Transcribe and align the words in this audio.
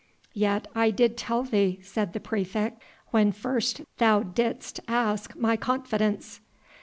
"Yet 0.33 0.67
I 0.73 0.89
did 0.89 1.15
tell 1.15 1.43
thee," 1.43 1.79
said 1.83 2.13
the 2.13 2.19
praefect, 2.19 2.81
"when 3.11 3.31
first 3.31 3.81
thou 3.99 4.23
didst 4.23 4.79
ask 4.87 5.35
my 5.35 5.55
confidence." 5.55 6.41